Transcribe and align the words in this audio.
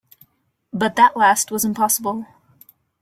But 0.73 0.95
that 0.95 1.15
last 1.15 1.51
was 1.51 1.63
impossible. 1.63 2.25